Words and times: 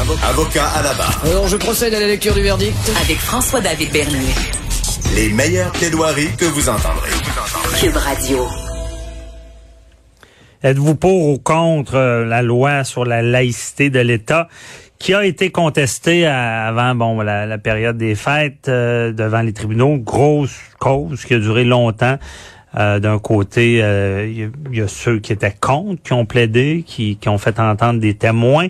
Avocat 0.00 0.64
à 0.66 0.82
la 0.82 0.94
barre. 0.94 1.20
Alors, 1.26 1.46
je 1.46 1.58
procède 1.58 1.92
à 1.92 2.00
la 2.00 2.06
lecture 2.06 2.32
du 2.32 2.40
verdict. 2.40 2.74
Avec 3.04 3.18
François-David 3.18 3.92
Bernier. 3.92 4.32
Les 5.14 5.28
meilleures 5.28 5.70
plaidoiries 5.72 6.30
que 6.38 6.46
vous 6.46 6.70
entendrez. 6.70 7.10
Cube 7.78 7.96
Radio. 7.96 8.46
Êtes-vous 10.62 10.94
pour 10.94 11.28
ou 11.28 11.38
contre 11.38 11.96
euh, 11.96 12.24
la 12.24 12.40
loi 12.40 12.82
sur 12.84 13.04
la 13.04 13.20
laïcité 13.20 13.90
de 13.90 14.00
l'État 14.00 14.48
qui 14.98 15.12
a 15.12 15.22
été 15.26 15.50
contestée 15.50 16.26
avant 16.26 16.94
bon 16.94 17.20
la, 17.20 17.44
la 17.44 17.58
période 17.58 17.98
des 17.98 18.14
fêtes 18.14 18.68
euh, 18.68 19.12
devant 19.12 19.42
les 19.42 19.52
tribunaux, 19.52 19.98
grosse 19.98 20.56
cause 20.78 21.26
qui 21.26 21.34
a 21.34 21.38
duré 21.38 21.64
longtemps. 21.64 22.18
Euh, 22.78 23.00
D'un 23.00 23.18
côté, 23.18 23.80
euh, 23.82 24.26
il 24.26 24.38
y, 24.38 24.44
a- 24.44 24.48
il 24.72 24.78
y 24.78 24.80
a 24.80 24.88
ceux 24.88 25.18
qui 25.18 25.32
étaient 25.34 25.54
contre, 25.60 26.02
qui 26.02 26.14
ont 26.14 26.24
plaidé, 26.24 26.84
qui, 26.86 27.16
qui 27.16 27.28
ont 27.28 27.36
fait 27.38 27.60
entendre 27.60 28.00
des 28.00 28.14
témoins. 28.14 28.68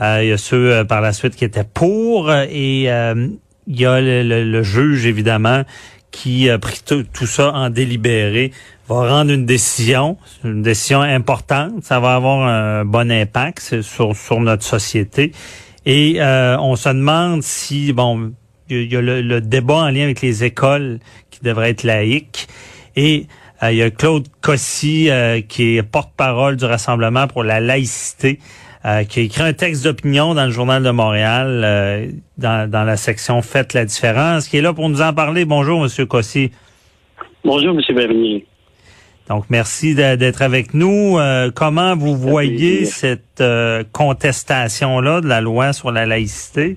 Euh, 0.00 0.20
il 0.22 0.28
y 0.28 0.32
a 0.32 0.38
ceux 0.38 0.72
euh, 0.72 0.84
par 0.84 1.00
la 1.02 1.12
suite 1.12 1.36
qui 1.36 1.44
étaient 1.44 1.64
pour 1.64 2.30
euh, 2.30 2.46
et 2.48 2.84
il 2.84 3.80
y 3.80 3.84
a 3.86 4.00
le, 4.00 4.22
le- 4.22 4.44
le 4.44 4.62
juge 4.62 5.04
évidemment 5.06 5.62
qui 6.10 6.48
a 6.50 6.58
pris 6.58 6.80
tout, 6.84 7.04
ça 7.26 7.52
en 7.52 7.70
délibéré 7.70 8.52
va 8.88 9.08
rendre 9.08 9.30
une 9.32 9.46
décision, 9.46 10.18
une 10.44 10.60
décision 10.62 11.00
importante. 11.00 11.82
Ça 11.84 12.00
va 12.00 12.14
avoir 12.16 12.46
un 12.46 12.84
bon 12.84 13.10
impact 13.10 13.80
sur, 13.80 14.14
sur 14.14 14.40
notre 14.40 14.62
société. 14.64 15.32
Et 15.86 16.16
euh, 16.18 16.58
on 16.58 16.76
se 16.76 16.88
demande 16.90 17.42
si, 17.42 17.92
bon, 17.94 18.32
il 18.68 18.92
y 18.92 18.96
a 18.96 19.00
le, 19.00 19.22
le 19.22 19.40
débat 19.40 19.74
en 19.76 19.90
lien 19.90 20.02
avec 20.04 20.20
les 20.20 20.44
écoles 20.44 20.98
qui 21.30 21.40
devraient 21.42 21.70
être 21.70 21.84
laïques. 21.84 22.46
Et 22.94 23.26
euh, 23.62 23.72
il 23.72 23.78
y 23.78 23.82
a 23.82 23.90
Claude 23.90 24.26
Cossy, 24.42 25.08
euh, 25.08 25.40
qui 25.40 25.76
est 25.78 25.82
porte-parole 25.82 26.56
du 26.56 26.64
Rassemblement 26.66 27.26
pour 27.26 27.42
la 27.42 27.58
laïcité, 27.60 28.38
euh, 28.84 29.04
qui 29.04 29.20
a 29.20 29.22
écrit 29.22 29.42
un 29.42 29.52
texte 29.52 29.84
d'opinion 29.84 30.34
dans 30.34 30.44
le 30.46 30.50
Journal 30.50 30.82
de 30.82 30.90
Montréal, 30.90 31.62
euh, 31.64 32.06
dans, 32.38 32.68
dans 32.70 32.84
la 32.84 32.96
section 32.96 33.40
Faites 33.42 33.74
la 33.74 33.84
différence, 33.84 34.48
qui 34.48 34.56
est 34.58 34.60
là 34.62 34.72
pour 34.72 34.88
nous 34.88 35.02
en 35.02 35.12
parler. 35.12 35.44
Bonjour, 35.44 35.80
Monsieur 35.80 36.06
Cossy. 36.06 36.50
Bonjour, 37.44 37.74
M. 37.76 37.94
Bernier. 37.94 38.46
Donc, 39.28 39.44
merci 39.50 39.94
d'être 39.94 40.42
avec 40.42 40.74
nous. 40.74 41.16
Euh, 41.18 41.50
comment 41.54 41.94
vous 41.96 42.16
voyez 42.16 42.84
cette 42.84 43.40
euh, 43.40 43.84
contestation-là 43.92 45.20
de 45.20 45.28
la 45.28 45.40
loi 45.40 45.72
sur 45.72 45.92
la 45.92 46.04
laïcité? 46.06 46.76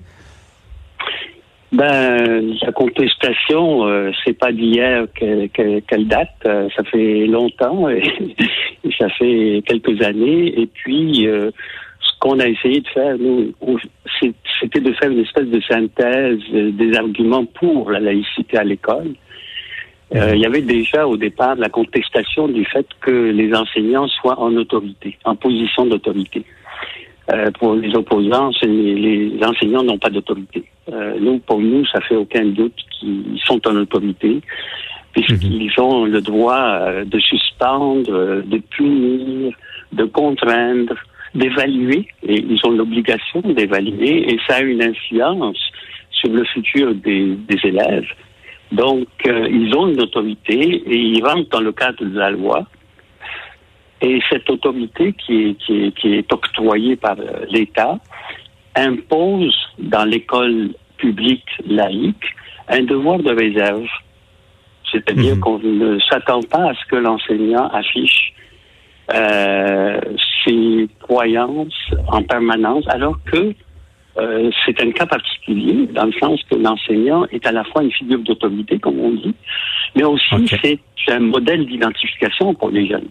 Ben, 1.72 2.54
la 2.62 2.72
contestation, 2.72 3.86
euh, 3.88 4.12
c'est 4.24 4.32
pas 4.38 4.52
d'hier 4.52 5.06
que- 5.18 5.48
que- 5.48 5.80
qu'elle 5.80 6.06
date. 6.06 6.30
Euh, 6.46 6.68
ça 6.76 6.84
fait 6.84 7.26
longtemps 7.26 7.88
et, 7.88 8.02
et 8.84 8.90
ça 8.96 9.08
fait 9.10 9.62
quelques 9.66 10.00
années. 10.02 10.58
Et 10.60 10.66
puis, 10.66 11.26
euh, 11.26 11.50
qu'on 12.18 12.38
a 12.40 12.46
essayé 12.46 12.80
de 12.80 12.88
faire, 12.88 13.16
nous, 13.18 13.52
c'était 14.60 14.80
de 14.80 14.92
faire 14.92 15.10
une 15.10 15.20
espèce 15.20 15.46
de 15.46 15.60
synthèse 15.60 16.40
euh, 16.54 16.70
des 16.72 16.96
arguments 16.96 17.44
pour 17.44 17.90
la 17.90 18.00
laïcité 18.00 18.58
à 18.58 18.64
l'école. 18.64 19.14
Euh, 20.14 20.32
il 20.34 20.40
y 20.40 20.46
avait 20.46 20.62
déjà 20.62 21.06
au 21.06 21.16
départ 21.16 21.56
la 21.56 21.68
contestation 21.68 22.46
du 22.46 22.64
fait 22.64 22.86
que 23.00 23.10
les 23.10 23.52
enseignants 23.54 24.06
soient 24.08 24.38
en 24.40 24.54
autorité, 24.56 25.18
en 25.24 25.34
position 25.34 25.86
d'autorité. 25.86 26.44
Euh, 27.32 27.50
pour 27.58 27.74
les 27.74 27.92
opposants, 27.96 28.50
les, 28.62 29.36
enseignants 29.42 29.82
n'ont 29.82 29.98
pas 29.98 30.10
d'autorité. 30.10 30.64
Euh, 30.92 31.16
nous, 31.20 31.38
pour 31.40 31.58
nous, 31.58 31.84
ça 31.86 32.00
fait 32.02 32.14
aucun 32.14 32.44
doute 32.44 32.76
qu'ils 32.90 33.40
sont 33.44 33.60
en 33.66 33.74
autorité, 33.74 34.40
puisqu'ils 35.12 35.72
ont 35.80 36.04
le 36.04 36.20
droit 36.20 36.60
euh, 36.60 37.04
de 37.04 37.18
suspendre, 37.18 38.12
euh, 38.12 38.42
de 38.42 38.58
punir, 38.58 39.52
de 39.92 40.04
contraindre, 40.04 40.94
d'évaluer, 41.34 42.06
et 42.22 42.40
ils 42.40 42.60
ont 42.64 42.70
l'obligation 42.70 43.40
d'évaluer, 43.40 44.32
et 44.32 44.38
ça 44.46 44.56
a 44.56 44.60
une 44.62 44.82
influence 44.82 45.58
sur 46.10 46.30
le 46.30 46.44
futur 46.44 46.94
des, 46.94 47.34
des 47.48 47.58
élèves. 47.64 48.08
Donc, 48.72 49.08
euh, 49.26 49.48
ils 49.50 49.74
ont 49.76 49.88
une 49.88 50.00
autorité 50.00 50.54
et 50.58 50.96
ils 50.96 51.24
rentrent 51.24 51.50
dans 51.50 51.60
le 51.60 51.72
cadre 51.72 52.04
de 52.04 52.18
la 52.18 52.30
loi. 52.30 52.66
Et 54.00 54.20
cette 54.28 54.48
autorité 54.50 55.12
qui 55.12 55.44
est, 55.44 55.54
qui 55.54 55.84
est, 55.84 55.92
qui 55.96 56.14
est 56.14 56.32
octroyée 56.32 56.96
par 56.96 57.16
euh, 57.18 57.46
l'État 57.48 57.98
impose 58.74 59.56
dans 59.78 60.04
l'école 60.04 60.70
publique 60.98 61.48
laïque 61.66 62.24
un 62.68 62.82
devoir 62.82 63.18
de 63.18 63.30
réserve. 63.30 63.86
C'est-à-dire 64.90 65.36
Mhm. 65.36 65.40
qu'on 65.40 65.58
ne 65.58 65.98
s'attend 66.00 66.40
pas 66.42 66.70
à 66.70 66.74
ce 66.74 66.84
que 66.90 66.96
l'enseignant 66.96 67.68
affiche 67.68 68.32
euh, 69.14 70.00
ses 70.46 70.88
croyances 71.00 71.90
en 72.08 72.22
permanence, 72.22 72.84
alors 72.88 73.18
que 73.24 73.54
euh, 74.18 74.50
c'est 74.64 74.80
un 74.80 74.90
cas 74.92 75.06
particulier, 75.06 75.86
dans 75.92 76.06
le 76.06 76.12
sens 76.12 76.40
que 76.50 76.56
l'enseignant 76.56 77.26
est 77.32 77.46
à 77.46 77.52
la 77.52 77.64
fois 77.64 77.82
une 77.82 77.92
figure 77.92 78.20
d'autorité, 78.20 78.78
comme 78.78 78.98
on 78.98 79.10
dit, 79.10 79.34
mais 79.94 80.04
aussi 80.04 80.48
c'est 80.62 81.12
un 81.12 81.20
modèle 81.20 81.66
d'identification 81.66 82.54
pour 82.54 82.70
les 82.70 82.86
jeunes. 82.86 83.08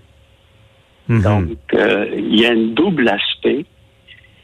Mhm. 1.07 1.22
Donc, 1.22 1.57
euh, 1.74 2.07
il 2.18 2.40
y 2.40 2.45
a 2.45 2.51
un 2.51 2.68
double 2.74 3.09
aspect. 3.09 3.66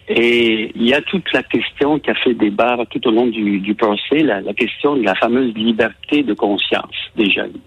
Et 0.08 0.72
il 0.76 0.84
y 0.84 0.94
a 0.94 1.02
toute 1.02 1.32
la 1.32 1.42
question 1.44 1.98
qui 2.00 2.10
a 2.10 2.16
fait 2.16 2.34
débat 2.34 2.78
tout 2.90 3.08
au 3.08 3.12
long 3.12 3.28
du, 3.28 3.60
du 3.60 3.74
procès, 3.76 4.20
la, 4.20 4.42
la 4.42 4.54
question 4.54 4.98
de 4.98 5.04
la 5.04 5.16
fameuse 5.16 5.54
liberté 5.54 6.24
de 6.24 6.34
conscience 6.34 6.96
des 7.16 7.30
jeunes. 7.30 7.60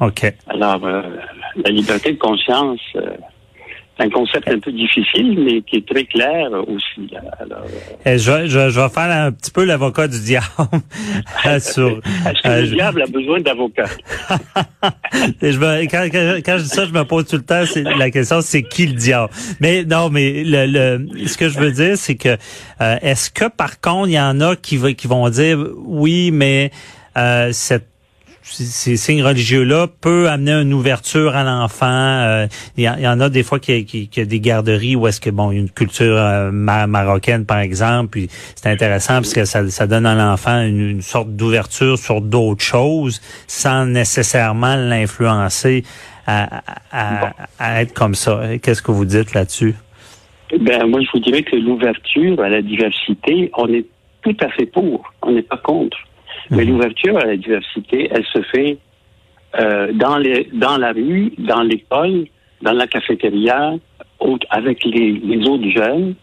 OK. 0.00 0.32
Alors, 0.48 0.84
euh, 0.84 1.02
la 1.56 1.70
liberté 1.70 2.12
de 2.12 2.18
conscience, 2.18 2.80
un 3.98 4.10
concept 4.10 4.46
un 4.48 4.58
peu 4.58 4.70
difficile, 4.72 5.38
mais 5.42 5.62
qui 5.62 5.76
est 5.76 5.88
très 5.88 6.04
clair 6.04 6.48
aussi. 6.68 7.08
Alors, 7.40 7.64
euh, 7.64 8.04
Eh, 8.14 8.18
je, 8.18 8.30
vais- 8.30 8.46
je, 8.48 8.58
vais- 8.58 8.70
je 8.70 8.78
vais 8.80 8.88
faire 8.90 9.10
un 9.10 9.32
petit 9.32 9.50
peu 9.50 9.64
l'avocat 9.64 10.06
du 10.06 10.20
diable. 10.20 10.46
euh, 11.46 11.58
sur, 11.60 11.88
est-ce 12.26 12.42
que 12.42 12.48
euh, 12.48 12.60
le 12.60 12.66
je- 12.66 12.74
diable 12.74 13.02
a 13.02 13.06
besoin 13.06 13.40
d'avocats? 13.40 13.88
Et 15.42 15.52
je 15.52 15.58
me- 15.58 15.82
quand, 15.90 16.06
quand, 16.12 16.36
quand 16.44 16.58
je 16.58 16.62
dis 16.64 16.68
ça, 16.68 16.84
je 16.86 16.92
me 16.92 17.04
pose 17.04 17.26
tout 17.26 17.36
le 17.36 17.42
temps, 17.44 17.62
c'est 17.66 17.82
la 17.82 18.10
question, 18.10 18.40
c'est 18.42 18.62
qui 18.62 18.86
le 18.86 18.92
diable? 18.94 19.30
Mais 19.60 19.84
non, 19.84 20.10
mais 20.10 20.44
le, 20.44 20.66
le, 20.66 21.26
ce 21.26 21.36
que 21.38 21.48
je 21.48 21.58
veux 21.58 21.72
dire, 21.72 21.96
c'est 21.96 22.16
que 22.16 22.36
euh, 22.80 22.96
est-ce 23.02 23.30
que 23.30 23.48
par 23.48 23.80
contre, 23.80 24.08
il 24.08 24.14
y 24.14 24.20
en 24.20 24.40
a 24.40 24.56
qui, 24.56 24.78
qui 24.94 25.06
vont 25.06 25.28
dire 25.30 25.58
oui, 25.86 26.30
mais 26.32 26.70
euh, 27.16 27.50
cette 27.52 27.88
ces 28.48 28.96
signes 28.96 29.22
religieux-là 29.22 29.88
peut 30.00 30.28
amener 30.28 30.52
une 30.52 30.72
ouverture 30.72 31.34
à 31.36 31.42
l'enfant. 31.44 31.86
Euh, 31.88 32.46
Il 32.76 32.84
y, 32.84 32.88
en- 32.88 32.94
il 32.96 33.02
y 33.02 33.08
en 33.08 33.20
a 33.20 33.28
des 33.28 33.42
fois 33.42 33.58
qui, 33.58 33.84
qui, 33.84 34.08
qui 34.08 34.20
a 34.20 34.24
des 34.24 34.40
garderies 34.40 34.94
où 34.96 35.06
est-ce 35.06 35.20
que 35.20 35.30
bon, 35.30 35.50
il 35.50 35.54
y 35.56 35.58
a 35.58 35.62
une 35.62 35.70
culture 35.70 36.16
euh, 36.16 36.50
ma- 36.52 36.86
marocaine 36.86 37.44
par 37.44 37.58
exemple, 37.58 38.08
puis 38.10 38.28
c'est 38.54 38.68
intéressant 38.70 39.14
parce 39.14 39.34
que 39.34 39.44
ça, 39.44 39.68
ça 39.68 39.86
donne 39.86 40.06
à 40.06 40.14
l'enfant 40.14 40.60
une, 40.62 40.90
une 40.90 41.02
sorte 41.02 41.30
d'ouverture 41.34 41.98
sur 41.98 42.20
d'autres 42.20 42.62
choses 42.64 43.20
sans 43.48 43.84
nécessairement 43.86 44.76
l'influencer 44.76 45.82
à, 46.26 46.62
à, 46.92 47.32
à 47.58 47.82
être 47.82 47.92
comme 47.94 48.14
ça. 48.14 48.42
Qu'est-ce 48.62 48.82
que 48.82 48.90
vous 48.92 49.04
dites 49.04 49.34
là-dessus? 49.34 49.74
Ben, 50.60 50.86
moi, 50.86 51.00
je 51.00 51.08
vous 51.12 51.20
dirais 51.20 51.42
que 51.42 51.56
l'ouverture 51.56 52.40
à 52.40 52.48
la 52.48 52.62
diversité, 52.62 53.50
on 53.56 53.66
est 53.68 53.86
tout 54.22 54.36
à 54.40 54.48
fait 54.50 54.66
pour. 54.66 55.12
On 55.22 55.32
n'est 55.32 55.42
pas 55.42 55.56
contre. 55.56 55.96
Mais 56.50 56.64
Mhm. 56.64 56.70
l'ouverture 56.72 57.16
à 57.18 57.24
la 57.24 57.36
diversité, 57.36 58.08
elle 58.10 58.24
se 58.26 58.42
fait 58.42 58.78
euh, 59.58 59.92
dans, 59.92 60.18
les, 60.18 60.48
dans 60.52 60.76
la 60.76 60.92
rue, 60.92 61.32
dans 61.38 61.62
l'école, 61.62 62.26
dans 62.62 62.72
la 62.72 62.86
cafétéria, 62.86 63.74
avec 64.50 64.84
les, 64.84 65.12
les 65.12 65.48
autres 65.48 65.68
jeunes. 65.70 66.14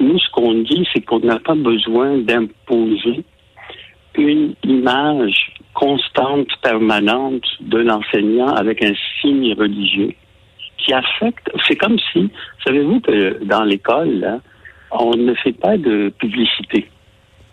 Nous, 0.00 0.18
ce 0.18 0.30
qu'on 0.30 0.54
dit, 0.54 0.86
c'est 0.92 1.00
qu'on 1.04 1.20
n'a 1.20 1.38
pas 1.38 1.54
besoin 1.54 2.18
d'imposer 2.18 3.24
une 4.16 4.54
image 4.64 5.52
constante, 5.74 6.48
permanente 6.62 7.44
de 7.60 7.78
l'enseignant 7.78 8.48
avec 8.48 8.82
un 8.82 8.92
signe 9.20 9.54
religieux 9.54 10.12
qui 10.76 10.92
affecte. 10.92 11.50
C'est 11.66 11.76
comme 11.76 11.98
si, 12.12 12.28
savez-vous 12.64 13.00
que 13.00 13.44
dans 13.44 13.64
l'école, 13.64 14.20
là, 14.20 14.40
on 14.90 15.16
ne 15.16 15.34
fait 15.34 15.52
pas 15.52 15.76
de 15.76 16.12
publicité. 16.18 16.88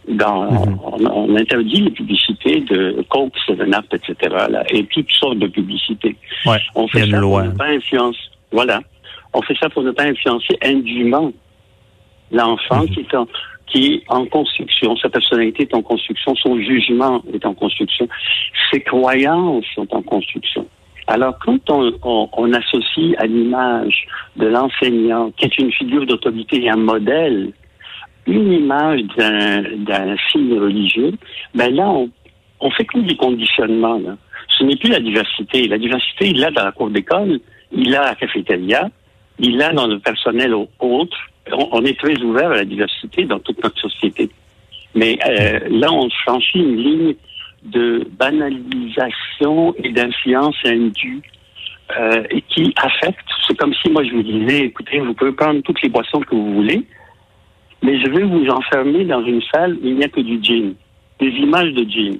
Dans, 0.07 0.43
Mhm. 0.51 0.79
on, 0.83 1.05
on 1.31 1.35
interdit 1.35 1.81
les 1.81 1.89
publicités 1.89 2.61
de 2.61 3.03
Coke, 3.09 3.33
7-Up, 3.47 3.85
etc. 3.91 4.15
Là, 4.49 4.63
et 4.69 4.83
toutes 4.85 5.09
sortes 5.11 5.39
de 5.39 5.47
publicités. 5.47 6.15
Ouais, 6.45 6.57
On 6.75 6.87
fait 6.87 7.09
ça 7.09 7.17
loi. 7.19 7.41
pour 7.41 7.51
ne 7.51 7.57
pas 7.57 7.67
influencer. 7.69 8.19
Voilà. 8.51 8.79
On 9.33 9.41
fait 9.41 9.55
ça 9.59 9.67
pour 9.69 9.81
ne 9.83 9.91
pas 9.91 10.03
influencer 10.03 10.55
indûment 10.63 11.31
l'enfant 12.31 12.81
Mhm. 12.83 12.89
qui 12.89 12.99
est 13.01 13.15
en 13.15 13.27
qui 13.67 14.03
en 14.09 14.25
construction, 14.27 14.95
sa 14.97 15.09
personnalité 15.09 15.63
est 15.63 15.73
en 15.73 15.81
construction, 15.81 16.35
son 16.35 16.55
jugement 16.59 17.23
est 17.33 17.43
en 17.47 17.55
construction, 17.55 18.07
ses 18.71 18.79
croyances 18.81 19.65
sont 19.73 19.87
en 19.91 20.03
construction. 20.03 20.67
Alors, 21.07 21.33
quand 21.43 21.57
on, 21.71 21.91
on- 22.03 22.29
on 22.37 22.53
associe 22.53 23.15
à 23.17 23.25
l'image 23.25 24.05
de 24.37 24.45
l'enseignant, 24.45 25.31
qui 25.31 25.45
est 25.45 25.57
une 25.57 25.71
figure 25.71 26.05
d'autorité 26.05 26.63
et 26.63 26.69
un 26.69 26.77
modèle, 26.77 27.53
une 28.27 28.51
image 28.54 29.01
d'un 29.18 29.62
d'un 29.77 30.16
signe 30.31 30.57
religieux, 30.60 31.12
ben 31.54 31.74
là, 31.75 31.88
on, 31.89 32.10
on 32.60 32.72
fait 32.72 32.86
comme 32.86 33.04
du 33.04 33.16
conditionnement. 33.16 34.00
Là. 34.00 34.18
Ce 34.57 34.63
n'est 34.63 34.75
plus 34.77 34.89
la 34.89 35.00
diversité. 35.00 35.68
La 35.68 35.77
diversité, 35.77 36.30
il 36.30 36.39
l'a 36.39 36.51
dans 36.51 36.63
la 36.66 36.72
cour 36.72 36.89
d'école, 36.89 37.39
il 37.72 37.92
l'a 37.92 38.01
à 38.04 38.10
la 38.12 38.16
cafétéria, 38.16 38.89
il 39.39 39.57
l'a 39.57 39.72
dans 39.74 39.88
le 39.88 40.00
personnel 40.00 40.54
au- 40.54 40.69
autre, 40.80 41.18
on, 41.51 41.68
on 41.72 41.86
est 41.86 42.00
très 42.00 42.18
ouvert 42.22 42.51
à 42.51 42.56
la 42.57 42.66
diversité 42.66 43.25
dans 43.25 43.39
toute 43.39 43.62
notre 43.63 43.80
société. 43.80 44.30
Mais 44.95 45.19
euh, 45.27 45.60
là, 45.69 45.92
on 45.92 46.10
franchit 46.10 46.60
une 46.60 46.77
ligne 46.77 47.16
de 47.63 48.07
banalisation 48.18 49.75
et 49.83 49.89
d'influence 49.89 50.56
indue 50.66 51.22
euh, 52.00 52.24
qui 52.50 52.74
affecte. 52.77 53.25
C'est 53.48 53.57
comme 53.57 53.74
si 53.75 53.89
moi 53.89 54.04
je 54.04 54.12
vous 54.12 54.24
disais, 54.24 54.66
écoutez, 54.66 55.00
vous 55.00 55.13
pouvez 55.13 55.31
prendre 55.33 55.62
toutes 55.62 55.81
les 55.81 55.89
boissons 55.89 56.22
que 56.22 56.33
vous 56.33 56.54
voulez, 56.56 56.83
mais 57.83 58.00
je 58.00 58.10
vais 58.10 58.24
vous 58.24 58.48
enfermer 58.50 59.06
dans 59.06 59.24
une 59.24 59.42
salle 59.54 59.74
où 59.75 59.88
il 59.88 59.95
n'y 59.95 60.04
a 60.04 60.10
que 60.10 60.22
du 60.22 60.42
gin, 60.42 60.74
des 61.19 61.27
images 61.27 61.74
de 61.74 61.89
gin. 61.89 62.19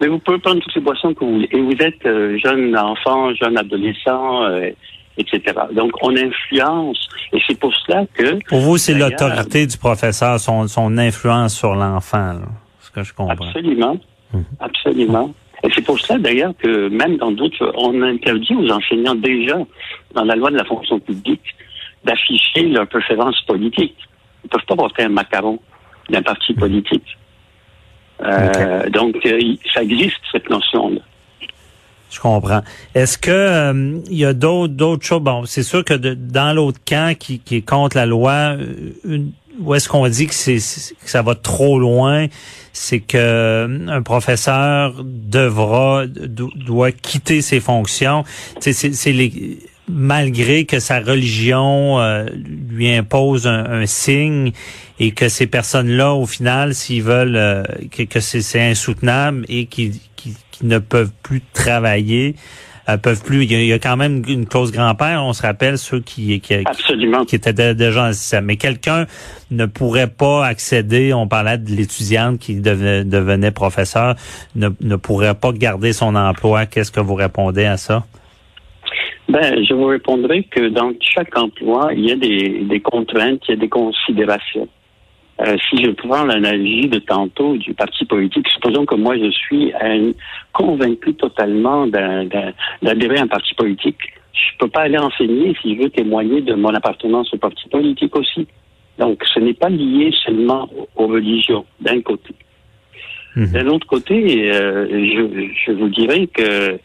Mais 0.00 0.06
vous 0.06 0.18
pouvez 0.18 0.38
prendre 0.38 0.60
toutes 0.60 0.74
les 0.74 0.80
boissons 0.80 1.12
que 1.12 1.24
vous 1.24 1.32
voulez. 1.32 1.48
Et 1.50 1.60
vous 1.60 1.76
êtes 1.80 2.06
euh, 2.06 2.38
jeune 2.38 2.76
enfant, 2.76 3.34
jeune 3.34 3.58
adolescent, 3.58 4.44
euh, 4.44 4.70
etc. 5.16 5.42
Donc 5.72 5.92
on 6.02 6.16
influence. 6.16 7.08
Et 7.32 7.40
c'est 7.46 7.58
pour 7.58 7.74
cela 7.74 8.06
que... 8.14 8.38
Pour 8.48 8.60
vous, 8.60 8.78
c'est 8.78 8.94
l'autorité 8.94 9.66
du 9.66 9.76
professeur, 9.76 10.38
son, 10.38 10.68
son 10.68 10.96
influence 10.98 11.56
sur 11.56 11.74
l'enfant, 11.74 12.38
ce 12.80 12.90
que 12.90 13.02
je 13.02 13.12
comprends. 13.12 13.46
Absolument. 13.46 13.98
Mhm. 14.32 14.44
Absolument. 14.60 15.34
Et 15.64 15.68
c'est 15.74 15.84
pour 15.84 15.98
cela 15.98 16.18
d'ailleurs 16.18 16.52
que 16.56 16.88
même 16.88 17.16
dans 17.16 17.32
d'autres, 17.32 17.72
on 17.76 18.00
interdit 18.02 18.54
aux 18.54 18.70
enseignants 18.70 19.16
déjà, 19.16 19.58
dans 20.14 20.24
la 20.24 20.36
loi 20.36 20.50
de 20.50 20.56
la 20.56 20.64
fonction 20.64 21.00
publique, 21.00 21.42
d'afficher 22.04 22.62
leur 22.68 22.86
préférence 22.86 23.40
politique. 23.42 23.96
Ils 24.44 24.46
ne 24.46 24.50
peuvent 24.50 24.66
pas 24.66 24.76
porter 24.76 25.02
un 25.04 25.08
macaron 25.08 25.58
d'un 26.10 26.22
parti 26.22 26.54
politique. 26.54 27.16
Euh, 28.22 28.88
Donc, 28.90 29.16
euh, 29.26 29.38
ça 29.72 29.82
existe, 29.82 30.16
cette 30.32 30.48
notion-là. 30.50 31.00
Je 32.10 32.18
comprends. 32.20 32.62
Est-ce 32.94 33.18
que 33.18 33.30
euh, 33.30 34.00
il 34.10 34.16
y 34.16 34.24
a 34.24 34.32
d'autres 34.32 34.72
d'autres 34.72 35.04
choses? 35.04 35.20
Bon, 35.20 35.44
c'est 35.44 35.62
sûr 35.62 35.84
que 35.84 35.92
de- 35.92 36.14
dans 36.14 36.54
l'autre 36.56 36.78
camp 36.88 37.14
qui, 37.16 37.38
qui 37.38 37.56
est 37.56 37.62
contre 37.62 37.96
la 37.98 38.06
loi, 38.06 38.56
euh, 38.58 38.92
une- 39.04 39.32
où 39.60 39.74
est-ce 39.74 39.88
qu'on 39.90 40.08
dit 40.08 40.26
que 40.26 40.34
c'est 40.34 40.56
que 40.56 41.10
ça 41.10 41.20
va 41.20 41.34
trop 41.34 41.78
loin, 41.78 42.26
c'est 42.72 43.00
que 43.00 43.18
euh, 43.18 43.88
un 43.88 44.02
professeur 44.02 44.94
devra 45.04 46.06
do- 46.06 46.50
doit 46.56 46.92
quitter 46.92 47.42
ses 47.42 47.60
fonctions. 47.60 48.24
C'est 48.60 49.12
les 49.12 49.58
malgré 49.88 50.64
que 50.64 50.80
sa 50.80 51.00
religion 51.00 51.98
euh, 52.00 52.26
lui 52.68 52.90
impose 52.94 53.46
un, 53.46 53.64
un 53.64 53.86
signe 53.86 54.52
et 55.00 55.12
que 55.12 55.28
ces 55.28 55.46
personnes-là, 55.46 56.14
au 56.14 56.26
final, 56.26 56.74
s'ils 56.74 57.02
veulent 57.02 57.36
euh, 57.36 57.62
que, 57.90 58.02
que 58.02 58.20
c'est 58.20 58.42
c'est 58.42 58.62
insoutenable 58.62 59.44
et 59.48 59.66
qu'ils 59.66 59.92
qu'ils- 60.16 60.34
qu'ils 60.50 60.66
ne 60.68 60.78
peuvent 60.78 61.12
plus 61.22 61.40
travailler, 61.52 62.34
euh, 62.88 62.96
peuvent 62.96 63.22
plus. 63.22 63.44
Il 63.44 63.52
y, 63.52 63.54
a, 63.54 63.60
il 63.60 63.66
y 63.68 63.72
a 63.72 63.78
quand 63.78 63.96
même 63.96 64.24
une 64.26 64.44
clause 64.46 64.72
grand-père. 64.72 65.22
On 65.24 65.32
se 65.32 65.42
rappelle 65.42 65.78
ceux 65.78 66.00
qui 66.00 66.40
qui, 66.40 66.54
Absolument. 66.66 67.24
qui 67.24 67.36
étaient 67.36 67.52
dé- 67.52 67.74
déjà 67.74 68.00
dans 68.00 68.06
le 68.08 68.12
système. 68.12 68.44
Mais 68.46 68.56
quelqu'un 68.56 69.06
ne 69.52 69.66
pourrait 69.66 70.08
pas 70.08 70.44
accéder. 70.44 71.12
On 71.14 71.28
parlait 71.28 71.58
de 71.58 71.70
l'étudiante 71.70 72.40
qui 72.40 72.56
devenait, 72.56 73.04
devenait 73.04 73.52
professeur, 73.52 74.16
ne, 74.56 74.68
ne 74.80 74.96
pourrait 74.96 75.34
pas 75.34 75.52
garder 75.52 75.92
son 75.92 76.16
emploi. 76.16 76.66
Qu'est-ce 76.66 76.90
que 76.90 77.00
vous 77.00 77.14
répondez 77.14 77.64
à 77.66 77.76
ça? 77.76 78.04
Ben, 79.28 79.62
je 79.62 79.74
vous 79.74 79.86
répondrai 79.86 80.44
que 80.44 80.68
dans 80.68 80.92
chaque 81.00 81.36
emploi, 81.36 81.90
il 81.94 82.06
y 82.08 82.12
a 82.12 82.16
des, 82.16 82.60
des 82.64 82.80
contraintes, 82.80 83.42
il 83.46 83.50
y 83.50 83.54
a 83.54 83.56
des 83.60 83.68
considérations. 83.68 84.68
Euh, 85.40 85.56
si 85.68 85.84
je 85.84 85.90
prends 85.90 86.24
l'analogie 86.24 86.88
de 86.88 86.98
tantôt 86.98 87.56
du 87.56 87.72
parti 87.74 88.04
politique, 88.06 88.48
supposons 88.48 88.86
que 88.86 88.96
moi 88.96 89.16
je 89.18 89.30
suis 89.30 89.72
un- 89.80 90.12
convaincu 90.52 91.14
totalement 91.14 91.86
d'adhérer 91.86 93.18
à 93.18 93.22
un 93.22 93.26
parti 93.28 93.54
politique. 93.54 93.98
Je 94.32 94.56
peux 94.58 94.68
pas 94.68 94.82
aller 94.82 94.98
enseigner 94.98 95.54
si 95.60 95.76
je 95.76 95.82
veux 95.82 95.90
témoigner 95.90 96.40
de 96.40 96.54
mon 96.54 96.70
appartenance 96.74 97.32
au 97.34 97.36
parti 97.38 97.68
politique 97.68 98.16
aussi. 98.16 98.48
Donc, 98.98 99.22
ce 99.32 99.38
n'est 99.38 99.54
pas 99.54 99.68
lié 99.68 100.10
seulement 100.24 100.68
aux- 100.76 100.88
aux 101.04 101.06
religions, 101.06 101.64
d'un 101.80 102.00
côté. 102.00 102.34
Mhm. 103.36 103.52
D'un 103.52 103.66
autre 103.68 103.86
côté, 103.86 104.50
euh, 104.52 104.88
je, 104.90 105.48
je 105.66 105.72
vous 105.72 105.88
dirais 105.88 106.26
que 106.26 106.78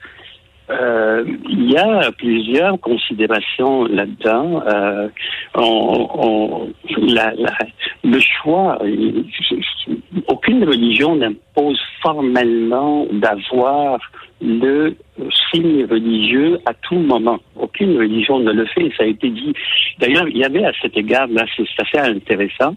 euh, 0.69 1.25
il 1.49 1.71
y 1.71 1.77
a 1.77 2.11
plusieurs 2.17 2.79
considérations 2.79 3.85
là-dedans. 3.85 4.63
Euh, 4.65 5.09
on- 5.55 6.09
on- 6.15 6.73
la- 6.97 7.33
la- 7.35 7.57
le 8.03 8.19
choix, 8.19 8.79
aucune 10.27 10.63
religion 10.63 11.15
n'impose 11.15 11.79
formellement 12.01 13.05
d'avoir 13.11 13.99
le 14.41 14.95
signe 15.51 15.85
religieux 15.85 16.59
à 16.65 16.73
tout 16.73 16.95
moment. 16.95 17.39
Aucune 17.55 17.97
religion 17.97 18.39
ne 18.39 18.51
le 18.51 18.65
fait, 18.65 18.89
ça 18.97 19.03
a 19.03 19.07
été 19.07 19.29
dit. 19.29 19.53
D'ailleurs, 19.99 20.27
il 20.27 20.37
y 20.37 20.43
avait 20.43 20.65
à 20.65 20.71
cet 20.81 20.97
égard, 20.97 21.27
là, 21.27 21.45
c'est 21.55 21.63
assez 21.81 22.09
intéressant, 22.09 22.73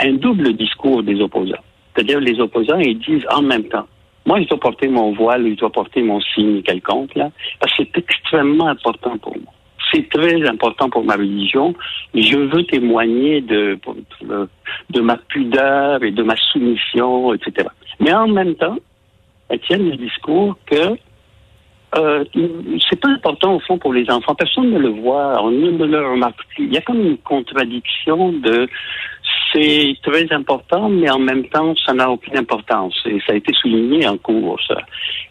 un 0.00 0.12
double 0.14 0.52
discours 0.54 1.02
des 1.02 1.20
opposants. 1.20 1.62
C'est-à-dire 1.94 2.20
les 2.20 2.38
opposants, 2.40 2.78
ils 2.78 2.98
disent 2.98 3.26
en 3.32 3.42
même 3.42 3.64
temps, 3.64 3.86
moi, 4.26 4.40
je 4.40 4.48
dois 4.48 4.58
porter 4.58 4.88
mon 4.88 5.12
voile, 5.12 5.48
je 5.48 5.54
dois 5.54 5.70
porter 5.70 6.02
mon 6.02 6.20
signe 6.20 6.62
quelconque, 6.62 7.14
là, 7.14 7.30
parce 7.60 7.72
que 7.76 7.84
c'est 7.84 7.98
extrêmement 7.98 8.68
important 8.68 9.16
pour 9.18 9.36
moi. 9.36 9.52
C'est 9.92 10.08
très 10.08 10.44
important 10.48 10.90
pour 10.90 11.04
ma 11.04 11.14
religion. 11.14 11.74
Je 12.12 12.36
veux 12.36 12.64
témoigner 12.64 13.40
de, 13.40 13.78
de 14.90 15.00
ma 15.00 15.16
pudeur 15.16 16.02
et 16.02 16.10
de 16.10 16.22
ma 16.24 16.34
soumission, 16.36 17.32
etc. 17.34 17.68
Mais 18.00 18.12
en 18.12 18.26
même 18.26 18.56
temps, 18.56 18.76
elles 19.48 19.60
tiennent 19.60 19.88
le 19.88 19.96
discours 19.96 20.58
que 20.66 20.98
euh, 21.96 22.24
c'est 22.90 23.00
pas 23.00 23.08
important 23.08 23.54
au 23.54 23.60
fond 23.60 23.78
pour 23.78 23.92
les 23.92 24.10
enfants. 24.10 24.34
Personne 24.34 24.70
ne 24.70 24.78
le 24.78 24.88
voit, 24.88 25.42
on 25.42 25.50
ne 25.50 25.84
le 25.84 26.10
remarque 26.10 26.44
plus. 26.54 26.64
Il 26.66 26.74
y 26.74 26.76
a 26.76 26.80
comme 26.80 27.00
une 27.00 27.18
contradiction 27.18 28.32
de 28.32 28.68
c'est 29.52 29.94
très 30.02 30.30
important, 30.32 30.88
mais 30.88 31.08
en 31.10 31.18
même 31.18 31.46
temps, 31.48 31.74
ça 31.84 31.92
n'a 31.92 32.10
aucune 32.10 32.36
importance. 32.36 32.94
Et 33.06 33.18
ça 33.26 33.32
a 33.32 33.36
été 33.36 33.52
souligné 33.54 34.06
en 34.06 34.16
cours, 34.18 34.58
ça. 34.66 34.78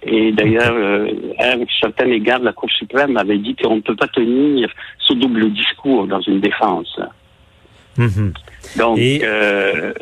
Et 0.05 0.31
d'ailleurs, 0.31 0.73
euh, 0.73 1.11
à 1.39 1.53
un 1.53 1.65
certain 1.79 2.07
égard, 2.07 2.39
la 2.39 2.53
Cour 2.53 2.69
suprême 2.71 3.17
avait 3.17 3.37
dit 3.37 3.55
qu'on 3.55 3.77
ne 3.77 3.81
peut 3.81 3.95
pas 3.95 4.07
tenir 4.07 4.69
ce 4.99 5.13
double 5.13 5.51
discours 5.53 6.07
dans 6.07 6.21
une 6.21 6.39
défense. 6.39 6.99
Mhm. 7.97 8.33
Donc, 8.77 8.97
Et- 8.97 9.21
euh. 9.23 9.93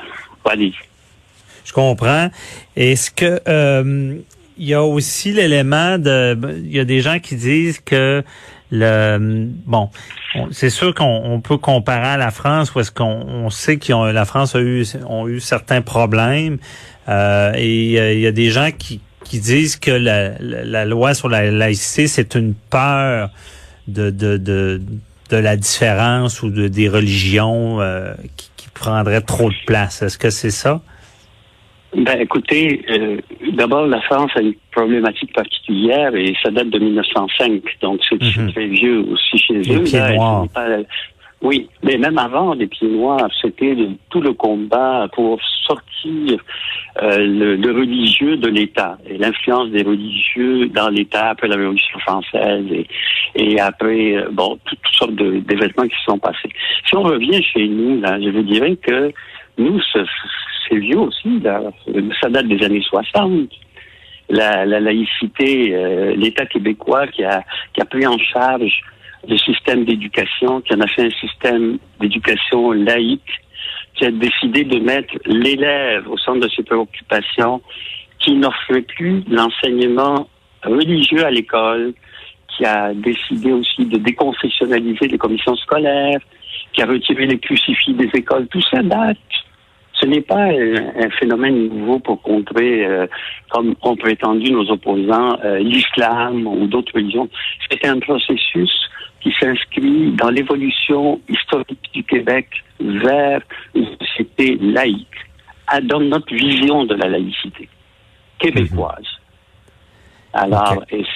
Je 1.63 1.71
comprends. 1.73 2.29
Est-ce 2.75 3.09
que 3.09 3.39
euh, 3.47 4.17
il 4.57 4.65
y 4.67 4.73
a 4.73 4.83
aussi 4.83 5.31
l'élément 5.31 5.97
de 5.97 6.37
il 6.57 6.71
y 6.71 6.79
a 6.79 6.85
des 6.85 6.99
gens 6.99 7.19
qui 7.19 7.35
disent 7.35 7.79
que 7.79 8.21
le 8.73 9.47
bon 9.65 9.89
on- 10.35 10.51
c'est 10.51 10.71
sûr 10.71 10.93
qu'on 10.95 11.21
on 11.25 11.39
peut 11.41 11.57
comparer 11.57 12.07
à 12.07 12.17
la 12.17 12.31
France 12.31 12.73
où 12.73 12.81
qu'on 12.95 13.05
on 13.45 13.49
sait 13.51 13.77
que 13.77 14.11
la 14.11 14.25
France 14.25 14.55
a 14.55 14.61
eu 14.61 14.83
ont 15.07 15.27
eu 15.27 15.39
certains 15.39 15.81
problèmes 15.81 16.57
euh, 17.07 17.53
et 17.55 17.99
euh, 17.99 18.13
il 18.13 18.19
y 18.19 18.27
a 18.27 18.31
des 18.31 18.49
gens 18.49 18.69
qui 18.77 18.99
qui 19.23 19.39
disent 19.39 19.77
que 19.77 19.91
la, 19.91 20.31
la, 20.39 20.85
loi 20.85 21.13
sur 21.13 21.29
la 21.29 21.49
laïcité 21.51 22.07
c'est 22.07 22.35
une 22.35 22.55
peur 22.55 23.29
de 23.87 24.09
de, 24.09 24.37
de 24.37 24.81
de 25.29 25.37
la 25.37 25.55
différence 25.55 26.41
ou 26.41 26.49
de 26.49 26.67
des 26.67 26.89
religions 26.89 27.79
euh, 27.79 28.13
qui, 28.37 28.49
qui 28.57 28.67
prendraient 28.69 29.21
trop 29.21 29.49
de 29.49 29.65
place. 29.65 30.01
Est-ce 30.01 30.17
que 30.17 30.29
c'est 30.29 30.51
ça? 30.51 30.81
Ben, 31.95 32.19
écoutez, 32.21 32.81
euh, 32.89 33.17
d'abord, 33.53 33.85
la 33.85 34.01
France 34.01 34.31
a 34.35 34.41
une 34.41 34.55
problématique 34.71 35.31
particulière 35.33 36.15
et 36.15 36.33
ça 36.43 36.49
date 36.49 36.69
de 36.69 36.79
1905, 36.79 37.61
donc 37.81 38.01
c'est 38.09 38.21
Mhm. 38.21 38.51
très 38.51 38.65
vieux 38.65 39.05
aussi 39.11 39.37
chez 39.37 39.53
Les 39.53 39.75
eux. 39.75 39.83
là, 39.99 40.43
pas- 40.53 40.67
Oui, 41.43 41.67
mais 41.83 41.97
même 41.97 42.17
avant 42.17 42.53
les 42.53 42.67
pieds 42.67 42.87
noirs, 42.87 43.29
c'était 43.41 43.75
le- 43.75 43.89
tout 44.09 44.21
le 44.21 44.31
combat 44.33 45.07
pour 45.13 45.39
sortir 45.67 46.39
euh, 47.01 47.17
le, 47.17 47.55
le 47.57 47.71
religieux 47.71 48.37
de 48.37 48.47
l'État 48.49 48.97
et 49.09 49.17
l'influence 49.17 49.69
des 49.71 49.81
religieux 49.83 50.67
dans 50.69 50.89
l'État 50.89 51.29
après 51.31 51.47
la 51.47 51.55
Révolution 51.57 51.99
française 51.99 52.65
et, 52.71 52.87
et 53.35 53.59
après, 53.59 54.15
euh, 54.15 54.29
bon, 54.31 54.57
toutes, 54.65 54.79
toutes 54.83 54.93
sortes 54.95 55.15
de- 55.15 55.39
d'événements 55.39 55.87
qui 55.87 55.95
se 55.97 56.03
sont 56.05 56.19
passés. 56.19 56.49
Si 56.87 56.95
on 56.95 57.01
revient 57.03 57.41
chez 57.43 57.67
nous, 57.67 57.99
là, 57.99 58.19
je 58.21 58.29
vous 58.29 58.43
dirais 58.43 58.75
que 58.77 59.11
nous, 59.57 59.79
ce- 59.81 60.05
c'est 60.67 60.77
vieux 60.77 60.99
aussi, 60.99 61.41
ça 62.21 62.29
date 62.29 62.47
des 62.47 62.63
années 62.65 62.81
60. 62.81 63.49
La, 64.29 64.65
la 64.65 64.79
laïcité, 64.79 65.75
euh, 65.75 66.15
l'État 66.15 66.45
québécois 66.45 67.07
qui 67.07 67.23
a, 67.23 67.43
qui 67.73 67.81
a 67.81 67.85
pris 67.85 68.07
en 68.07 68.17
charge 68.17 68.71
le 69.27 69.37
système 69.37 69.83
d'éducation, 69.85 70.61
qui 70.61 70.73
en 70.73 70.79
a 70.81 70.87
fait 70.87 71.05
un 71.05 71.09
système 71.11 71.77
d'éducation 71.99 72.71
laïque, 72.71 73.21
qui 73.95 74.05
a 74.05 74.11
décidé 74.11 74.63
de 74.63 74.79
mettre 74.79 75.13
l'élève 75.25 76.09
au 76.09 76.17
centre 76.17 76.39
de 76.39 76.49
ses 76.49 76.63
préoccupations, 76.63 77.61
qui 78.19 78.33
n'offrait 78.35 78.81
plus 78.81 79.23
l'enseignement 79.29 80.27
religieux 80.63 81.25
à 81.25 81.29
l'école, 81.31 81.93
qui 82.47 82.65
a 82.65 82.93
décidé 82.93 83.51
aussi 83.51 83.85
de 83.85 83.97
déconfessionnaliser 83.97 85.07
les 85.09 85.17
commissions 85.17 85.55
scolaires, 85.57 86.19
qui 86.73 86.81
a 86.81 86.85
retiré 86.85 87.25
les 87.27 87.39
crucifix 87.39 87.93
des 87.93 88.09
écoles. 88.13 88.47
Tout 88.47 88.61
ça 88.71 88.81
date. 88.83 89.17
Ce 89.93 90.05
n'est 90.07 90.21
pas 90.21 90.43
un, 90.45 91.05
un 91.05 91.09
phénomène 91.11 91.69
nouveau 91.69 91.99
pour 91.99 92.21
contrer, 92.21 92.85
euh, 92.85 93.07
comme 93.49 93.73
ont 93.83 93.95
prétendu 93.95 94.51
nos 94.51 94.69
opposants, 94.69 95.37
euh, 95.45 95.59
l'islam 95.59 96.45
ou 96.47 96.67
d'autres 96.67 96.91
religions. 96.95 97.29
C'est 97.69 97.85
un 97.87 97.99
processus 97.99 98.71
qui 99.21 99.31
s'inscrit 99.39 100.11
dans 100.11 100.29
l'évolution 100.29 101.21
historique 101.29 101.89
du 101.93 102.03
Québec 102.03 102.49
vers 102.81 103.39
une 103.73 103.87
société 103.97 104.57
laïque, 104.61 105.07
dans 105.83 106.01
notre 106.01 106.33
vision 106.33 106.83
de 106.83 106.95
la 106.95 107.07
laïcité 107.07 107.69
québécoise. 108.39 109.07
Alors, 110.33 110.79
Ok. 110.79 110.85
et 110.91 111.03
c- 111.03 111.07
et 111.07 111.12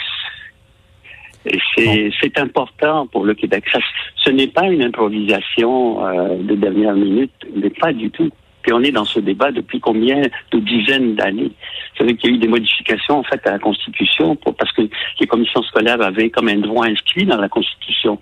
c'est 1.76 2.12
c'est 2.22 2.38
important 2.40 3.08
pour 3.08 3.26
le 3.26 3.34
Québec. 3.34 3.64
Ça, 3.72 3.80
ce 4.16 4.30
n'est 4.32 4.48
pas 4.48 4.68
une 4.68 4.84
improvisation 4.84 6.06
euh, 6.06 6.36
de 6.38 6.56
dernière 6.56 6.94
minute, 6.96 7.32
mais 7.56 7.70
pas 7.70 7.94
du 7.94 8.10
tout. 8.12 8.30
Puis 8.64 8.74
on 8.74 8.82
est 8.82 8.92
dans 8.92 9.06
ce 9.06 9.20
débat 9.20 9.52
depuis 9.52 9.80
combien 9.80 10.22
de 10.52 10.60
dizaines 10.60 11.16
d'années? 11.16 11.52
Vous 11.52 11.98
savez 12.00 12.16
qu'il 12.16 12.32
y 12.32 12.34
a 12.34 12.36
eu 12.36 12.40
des 12.40 12.48
modifications 12.50 13.20
en 13.20 13.24
fait 13.24 13.46
à 13.48 13.52
la 13.52 13.60
Constitution 13.60 14.36
pour, 14.36 14.56
parce 14.56 14.72
que 14.74 14.82
les 15.22 15.28
commissions 15.28 15.64
scolaires 15.64 16.02
avaient 16.02 16.30
comme 16.30 16.50
un 16.50 16.58
droit 16.58 16.86
inscrit 16.86 17.26
dans 17.26 17.38
la 17.40 17.48
Constitution 17.50 18.20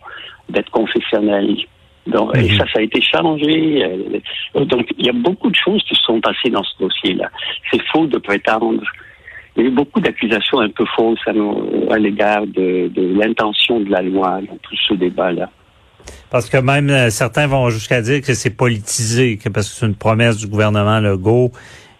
d'être 0.49 0.69
confessionnelles. 0.69 1.57
Donc, 2.05 2.37
Et 2.37 2.43
Mhm. 2.43 2.57
ça, 2.59 2.65
ça 2.71 2.79
a 2.79 2.81
été 2.83 3.01
changé. 3.01 3.83
Euh, 3.83 4.63
Donc, 4.65 4.87
il 4.99 5.07
y 5.07 5.09
a 5.09 5.13
beaucoup 5.13 5.49
de 5.49 5.55
choses 5.55 5.81
qui 5.83 5.95
sont 6.05 6.21
passées 6.21 6.51
dans 6.51 6.63
ce 6.63 6.77
dossier-là. 6.79 7.31
C'est 7.71 7.81
faux 7.91 8.05
de 8.05 8.19
prétendre. 8.19 8.83
Il 9.55 9.63
y 9.63 9.65
a 9.65 9.69
eu 9.69 9.71
beaucoup 9.73 9.99
d'accusations 10.01 10.59
un 10.59 10.69
peu 10.69 10.85
fausses 10.95 11.19
à, 11.27 11.97
l'égard 11.97 12.45
de, 12.45 12.89
de 12.89 13.17
l'intention 13.17 13.79
de 13.79 13.89
la 13.89 14.01
loi 14.01 14.41
dans 14.41 14.57
tout 14.57 14.75
ce 14.87 14.93
débat-là. 14.93 15.49
Parce 16.29 16.49
que 16.49 16.57
même 16.57 16.89
euh, 16.89 17.09
certains 17.09 17.47
vont 17.47 17.69
jusqu'à 17.69 18.01
dire 18.01 18.21
que 18.21 18.33
c'est 18.33 18.55
politisé, 18.55 19.37
que 19.37 19.49
parce 19.49 19.69
que 19.69 19.75
c'est 19.75 19.85
une 19.85 19.95
promesse 19.95 20.37
du 20.37 20.47
gouvernement 20.47 20.99
Legault 20.99 21.51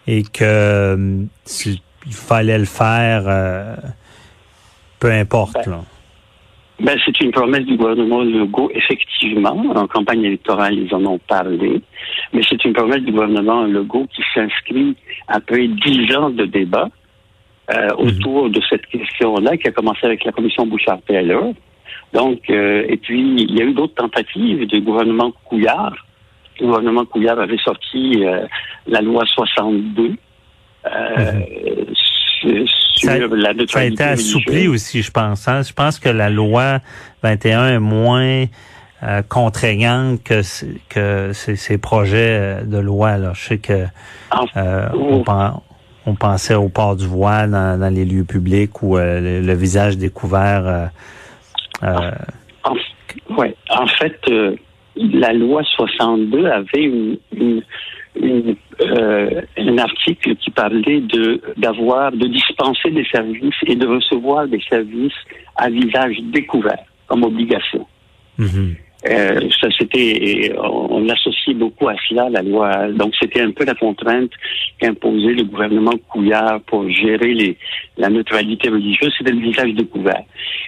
et 0.06 0.22
que 0.22 0.44
euh, 0.44 1.22
c'est- 1.44 1.78
il 2.06 2.12
fallait 2.12 2.58
le 2.58 2.66
faire, 2.66 3.24
euh, 3.26 3.74
peu 5.00 5.10
importe. 5.10 5.56
Ben, 5.64 5.70
là. 5.72 5.80
Ben, 6.78 6.98
c'est 7.04 7.18
une 7.20 7.32
promesse 7.32 7.64
du 7.64 7.76
gouvernement 7.76 8.22
Legault, 8.22 8.70
effectivement. 8.74 9.56
En 9.74 9.86
campagne 9.88 10.22
électorale, 10.24 10.74
ils 10.74 10.94
en 10.94 11.04
ont 11.06 11.18
parlé. 11.18 11.80
Mais 12.32 12.42
c'est 12.48 12.62
une 12.64 12.74
promesse 12.74 13.00
du 13.02 13.10
gouvernement 13.12 13.64
Legault 13.64 14.06
qui 14.14 14.22
s'inscrit 14.34 14.94
après 15.26 15.66
dix 15.66 16.14
ans 16.14 16.30
de 16.30 16.44
débat 16.44 16.88
euh, 17.74 17.88
autour 17.98 18.48
de 18.50 18.60
cette 18.70 18.86
question-là, 18.86 19.56
qui 19.56 19.68
a 19.68 19.72
commencé 19.72 20.00
avec 20.06 20.24
la 20.24 20.32
commission 20.32 20.66
Bouchard-Taylor. 20.66 21.52
Donc, 22.12 22.40
euh, 22.50 22.84
et 22.88 22.96
puis, 22.96 23.20
il 23.42 23.58
y 23.58 23.60
a 23.60 23.64
eu 23.64 23.74
d'autres 23.74 23.94
tentatives 23.94 24.66
du 24.66 24.80
gouvernement 24.80 25.32
Couillard. 25.44 25.94
Le 26.60 26.66
gouvernement 26.66 27.04
Couillard 27.04 27.38
avait 27.40 27.58
sorti 27.58 28.24
euh, 28.24 28.46
la 28.86 29.00
loi 29.00 29.24
62 29.26 30.12
euh, 30.86 31.32
sur, 32.40 32.68
sur 32.94 33.10
Ça- 33.10 33.18
la 33.18 33.52
Ça 33.66 33.80
a 33.80 33.84
été 33.84 34.02
assoupli 34.04 34.68
aussi, 34.68 35.02
je 35.02 35.10
pense. 35.10 35.48
hein. 35.48 35.62
Je 35.62 35.72
pense 35.72 35.98
que 35.98 36.08
la 36.08 36.30
loi 36.30 36.78
21 37.22 37.68
est 37.74 37.78
moins 37.80 38.44
euh, 39.02 39.22
contraignante 39.28 40.22
que, 40.22 40.40
que 40.88 41.32
ces, 41.32 41.56
ces 41.56 41.76
projets 41.78 42.38
euh, 42.40 42.62
de 42.64 42.78
loi. 42.78 43.18
Là. 43.18 43.32
Je 43.34 43.44
sais 43.44 43.58
que 43.58 43.84
En- 44.30 44.46
on, 44.94 45.22
pen- 45.24 45.54
on 46.06 46.14
pensait 46.14 46.54
au 46.54 46.68
port 46.68 46.96
du 46.96 47.06
voile 47.06 47.50
dans, 47.50 47.78
dans 47.80 47.92
les 47.92 48.04
lieux 48.04 48.24
publics 48.24 48.82
ou 48.82 48.96
euh, 48.96 49.20
le, 49.20 49.46
le 49.46 49.54
visage 49.54 49.96
découvert. 49.98 50.66
euh, 50.66 50.86
euh, 51.82 52.10
En, 52.64 52.74
ouais. 53.36 53.54
en 53.70 53.86
fait, 53.86 54.18
euh, 54.28 54.54
la 54.96 55.32
loi 55.32 55.62
62 55.64 56.46
avait 56.46 56.84
une, 56.84 57.18
une- 57.36 57.62
une, 58.18 58.56
un 59.58 59.76
article 59.78 60.36
qui 60.36 60.50
parlait 60.50 61.00
de 61.02 61.40
d'avoir 61.58 62.12
de 62.12 62.26
dispenser 62.26 62.90
des 62.90 63.04
services 63.12 63.54
et 63.66 63.76
de 63.76 63.86
recevoir 63.86 64.48
des 64.48 64.62
services 64.70 65.12
à 65.56 65.68
visage 65.68 66.16
découvert 66.32 66.78
comme 67.08 67.24
obligation. 67.24 67.86
mhm. 68.38 68.74
Euh, 69.08 69.40
ça 69.60 69.68
c'était 69.78 70.52
on, 70.58 70.96
on 70.96 71.04
l'associait 71.04 71.54
beaucoup 71.54 71.88
à 71.88 71.94
cela 72.08 72.28
la 72.28 72.42
loi. 72.42 72.88
Donc 72.92 73.14
c'était 73.20 73.42
un 73.42 73.50
peu 73.50 73.64
la 73.64 73.74
contrainte 73.74 74.30
qu'imposait 74.78 75.34
le 75.34 75.44
gouvernement 75.44 75.92
Couillard 76.08 76.60
pour 76.62 76.88
gérer 76.90 77.34
les 77.34 77.58
la 77.96 78.08
neutralité 78.08 78.68
religieuse. 78.68 79.12
C'était 79.16 79.32
le 79.32 79.40
visage 79.40 79.72
découvert. 79.74 80.22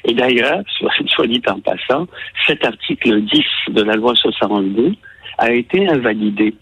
Et 0.05 0.15
d'ailleurs 0.15 0.63
soit, 0.79 0.93
soit 1.07 1.27
dit 1.27 1.43
en 1.49 1.61
passant 1.61 2.07
cet 2.47 2.65
article 2.65 3.23
10 3.23 3.43
de 3.71 3.83
la 3.83 3.95
loi 3.95 4.15
62 4.15 4.93
a 5.39 5.53
été 5.53 5.89
invalidé 5.89 6.55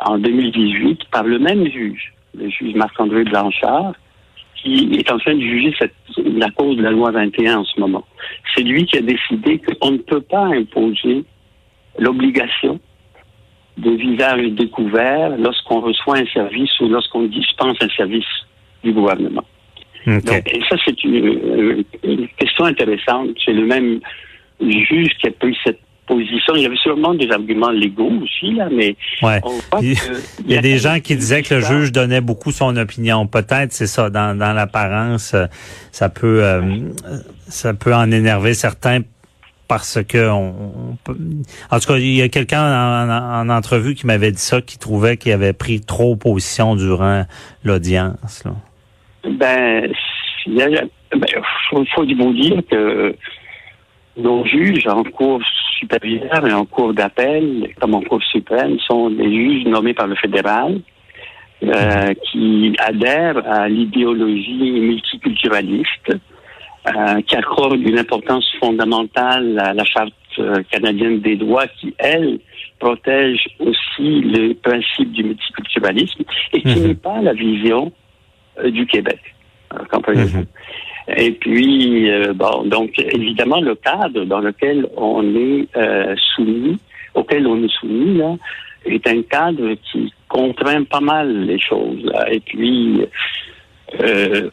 en 0.00 0.18
2018 0.18 1.04
par 1.10 1.24
le 1.24 1.38
même 1.38 1.66
juge 1.70 2.12
le 2.34 2.48
juge 2.50 2.74
Marc-André 2.74 3.24
Blanchard 3.24 3.94
qui 4.62 4.90
est 4.98 5.10
en 5.10 5.18
train 5.18 5.34
de 5.34 5.40
juger 5.40 5.74
cette, 5.78 5.94
la 6.24 6.50
cause 6.50 6.76
de 6.76 6.82
la 6.82 6.90
loi 6.90 7.10
21 7.10 7.58
en 7.58 7.64
ce 7.64 7.78
moment. 7.80 8.04
C'est 8.54 8.62
lui 8.62 8.84
qui 8.86 8.98
a 8.98 9.02
décidé 9.02 9.58
qu'on 9.80 9.92
ne 9.92 9.98
peut 9.98 10.20
pas 10.20 10.44
imposer 10.46 11.24
l'obligation 11.98 12.78
de 13.76 13.90
visage 13.90 14.44
découvert 14.52 15.36
lorsqu'on 15.38 15.80
reçoit 15.80 16.18
un 16.18 16.26
service 16.26 16.70
ou 16.80 16.88
lorsqu'on 16.88 17.22
dispense 17.24 17.76
un 17.80 17.88
service 17.90 18.26
du 18.82 18.92
gouvernement. 18.92 19.44
Donc, 20.20 20.52
et 20.52 20.60
ça, 20.68 20.76
c'est 20.84 21.04
une, 21.04 21.14
une- 21.14 21.84
une 22.02 22.28
question 22.28 22.64
intéressante. 22.64 23.30
C'est 23.44 23.52
le 23.52 23.66
même 23.66 24.00
juge 24.60 25.08
qui 25.20 25.28
a 25.28 25.30
pris 25.32 25.56
cette 25.64 25.80
position. 26.08 26.54
Il 26.56 26.62
y 26.62 26.66
avait 26.66 26.76
sûrement 26.76 27.14
des 27.14 27.30
arguments 27.30 27.70
légaux 27.70 28.10
aussi, 28.22 28.54
là, 28.54 28.68
mais 28.72 28.96
Ouais. 29.22 29.40
on 29.44 29.50
voit 29.50 29.80
Il- 29.82 29.94
que- 29.94 30.20
Il 30.46 30.52
y 30.52 30.56
a 30.58 30.62
des 30.62 30.78
gens 30.78 30.98
qui 31.00 31.14
disaient 31.14 31.42
que 31.42 31.54
le 31.54 31.60
juge 31.60 31.92
donnait 31.92 32.20
beaucoup 32.22 32.50
son 32.50 32.76
opinion. 32.76 33.26
Peut-être, 33.26 33.72
c'est 33.72 33.86
ça, 33.86 34.10
dans, 34.10 34.36
dans 34.36 34.52
l'apparence, 34.52 35.34
euh, 35.34 35.46
ça 35.92 36.08
peut 36.08 36.42
euh, 36.42 36.62
ça 37.46 37.74
peut 37.74 37.94
en 37.94 38.10
énerver 38.10 38.54
certains 38.54 39.00
parce 39.68 40.02
que 40.02 40.28
on, 40.30 40.48
on 40.92 40.96
peut- 41.04 41.16
en 41.70 41.78
tout 41.78 41.88
cas, 41.88 41.98
il 41.98 42.14
y 42.16 42.22
a 42.22 42.28
quelqu'un 42.30 42.62
en, 42.62 43.10
en- 43.10 43.40
en 43.50 43.54
entrevue 43.54 43.94
qui 43.94 44.06
m'avait 44.06 44.32
dit 44.32 44.40
ça, 44.40 44.62
qui 44.62 44.78
trouvait 44.78 45.18
qu'il 45.18 45.30
avait 45.32 45.52
pris 45.52 45.80
trop 45.82 46.16
position 46.16 46.74
durant 46.74 47.24
l'audience. 47.64 48.44
là. 48.44 48.52
Ben, 49.30 49.92
il 50.46 50.62
a, 50.62 50.68
ben, 50.70 51.26
faut, 51.68 51.84
faut 51.94 52.06
vous 52.06 52.32
dire 52.32 52.62
que 52.70 53.14
nos 54.16 54.44
juges 54.46 54.86
en 54.86 55.02
cour 55.04 55.40
supérieure 55.78 56.46
et 56.46 56.52
en 56.52 56.64
cour 56.64 56.92
d'appel, 56.94 57.68
comme 57.80 57.94
en 57.94 58.02
cour 58.02 58.22
suprême, 58.24 58.78
sont 58.80 59.10
des 59.10 59.30
juges 59.32 59.64
nommés 59.66 59.94
par 59.94 60.06
le 60.06 60.16
fédéral 60.16 60.80
euh, 61.62 62.14
qui 62.30 62.74
adhèrent 62.78 63.42
à 63.50 63.68
l'idéologie 63.68 64.70
multiculturaliste, 64.80 66.10
euh, 66.14 67.20
qui 67.26 67.34
accorde 67.36 67.80
une 67.80 67.98
importance 67.98 68.46
fondamentale 68.60 69.58
à 69.58 69.74
la 69.74 69.84
charte 69.84 70.12
euh, 70.38 70.62
canadienne 70.70 71.20
des 71.20 71.36
droits, 71.36 71.66
qui 71.80 71.94
elle 71.98 72.38
protège 72.78 73.44
aussi 73.58 74.20
le 74.20 74.54
principe 74.54 75.10
du 75.12 75.24
multiculturalisme 75.24 76.22
et 76.52 76.60
qui 76.62 76.76
Mhm. 76.78 76.86
n'est 76.86 76.94
pas 76.94 77.20
la 77.20 77.32
vision 77.32 77.92
euh, 78.58 78.70
du 78.70 78.86
Québec. 78.86 79.18
Comprenez-vous? 79.90 80.38
Mhm. 80.38 80.46
Et 81.16 81.32
puis, 81.32 82.10
euh, 82.10 82.32
bon, 82.34 82.64
donc 82.66 82.90
évidemment, 82.98 83.60
le 83.60 83.74
cadre 83.76 84.24
dans 84.24 84.40
lequel 84.40 84.86
on 84.96 85.22
est 85.34 85.66
euh, 85.76 86.14
soumis, 86.34 86.78
auquel 87.14 87.46
on 87.46 87.62
est 87.62 87.72
soumis, 87.80 88.18
là, 88.18 88.36
est 88.84 89.06
un 89.06 89.22
cadre 89.22 89.74
qui 89.90 90.12
contraint 90.28 90.84
pas 90.84 91.00
mal 91.00 91.46
les 91.46 91.58
choses. 91.58 92.02
là. 92.04 92.30
Et 92.30 92.40
puis, 92.40 93.00
euh, 94.00 94.50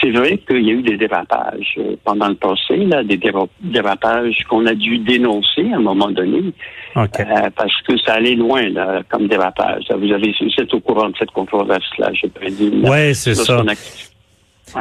c'est 0.00 0.10
vrai 0.10 0.38
qu'il 0.38 0.62
y 0.66 0.70
a 0.70 0.74
eu 0.74 0.82
des 0.82 0.96
dérapages 0.96 1.74
euh, 1.78 1.96
pendant 2.04 2.28
le 2.28 2.34
procès, 2.34 2.76
là, 2.76 3.02
des 3.02 3.16
déra- 3.16 3.48
dérapages 3.60 4.44
qu'on 4.48 4.64
a 4.66 4.74
dû 4.74 4.98
dénoncer 4.98 5.70
à 5.72 5.76
un 5.76 5.80
moment 5.80 6.10
donné, 6.10 6.52
OK. 6.94 7.20
euh, 7.20 7.50
parce 7.56 7.82
que 7.82 7.96
ça 7.98 8.14
allait 8.14 8.34
loin 8.36 8.68
là, 8.68 9.02
comme 9.08 9.26
dérapage. 9.26 9.84
Vous 9.90 10.12
avez, 10.12 10.34
vous 10.40 10.62
êtes 10.62 10.72
au 10.74 10.80
courant 10.80 11.08
de 11.08 11.14
cette 11.18 11.30
controverse-là, 11.32 12.10
je 12.12 12.26
présume. 12.28 12.84
Ouais, 12.88 13.12
c'est 13.14 13.34
ça. 13.34 13.62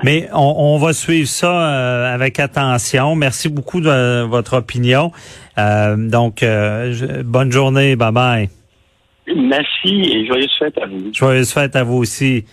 Mais 0.03 0.27
on, 0.33 0.55
on 0.57 0.77
va 0.77 0.93
suivre 0.93 1.27
ça 1.29 1.51
euh, 1.51 2.13
avec 2.13 2.39
attention. 2.39 3.15
Merci 3.15 3.49
beaucoup 3.49 3.81
de 3.81 4.23
votre 4.23 4.57
opinion. 4.57 5.11
Euh, 5.57 5.95
donc, 5.95 6.43
euh, 6.43 6.91
je- 6.93 7.21
bonne 7.21 7.51
journée. 7.51 7.95
Bye 7.95 8.11
bye. 8.11 8.49
Merci 9.35 9.89
et 10.11 10.25
joyeuse 10.27 10.51
fête 10.59 10.77
à 10.77 10.85
vous. 10.87 11.11
Joyeuse 11.13 11.51
fête 11.51 11.75
à 11.75 11.83
vous 11.83 11.97
aussi. 11.97 12.45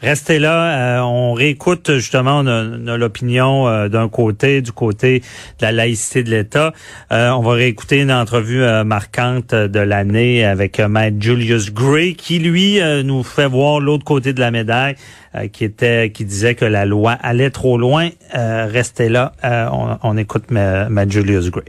Restez 0.00 0.38
là, 0.38 0.98
euh, 0.98 1.00
on 1.02 1.32
réécoute 1.32 1.92
justement 1.96 2.38
on 2.38 2.46
a- 2.46 2.62
on 2.64 2.86
a 2.86 2.96
l'opinion 2.96 3.66
euh, 3.66 3.88
d'un 3.88 4.08
côté, 4.08 4.62
du 4.62 4.70
côté 4.70 5.20
de 5.58 5.64
la 5.66 5.72
laïcité 5.72 6.22
de 6.22 6.30
l'État. 6.30 6.72
Euh, 7.10 7.30
on 7.30 7.42
va 7.42 7.54
réécouter 7.54 8.00
une 8.02 8.12
entrevue 8.12 8.62
euh, 8.62 8.84
marquante 8.84 9.56
de 9.56 9.80
l'année 9.80 10.44
avec 10.44 10.78
euh, 10.78 10.86
Maître 10.86 11.16
Julius 11.18 11.72
Gray, 11.74 12.14
qui 12.14 12.38
lui 12.38 12.80
euh, 12.80 13.02
nous 13.02 13.24
fait 13.24 13.48
voir 13.48 13.80
l'autre 13.80 14.04
côté 14.04 14.32
de 14.32 14.38
la 14.38 14.52
médaille, 14.52 14.94
euh, 14.94 15.27
qui 15.46 15.64
était, 15.64 16.10
qui 16.10 16.24
disait 16.24 16.56
que 16.56 16.64
la 16.64 16.84
loi 16.84 17.12
allait 17.12 17.50
trop 17.50 17.78
loin. 17.78 18.08
Euh, 18.34 18.66
restez 18.66 19.08
là, 19.08 19.32
euh, 19.44 19.68
on, 20.02 20.16
écoute 20.16 20.50
Ma- 20.50 20.88
Maître 20.88 21.12
Julius 21.12 21.50
Gray. 21.50 21.64